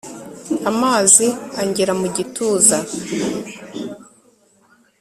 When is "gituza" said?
2.15-2.77